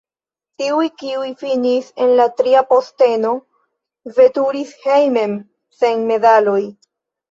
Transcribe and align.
Tiuj, 0.61 0.87
kiuj 1.01 1.27
finis 1.41 1.91
en 2.07 2.15
la 2.21 2.27
tria 2.41 2.65
posteno, 2.73 3.37
veturis 4.19 4.75
hejmen 4.89 5.41
sen 5.83 6.07
medaloj. 6.13 6.63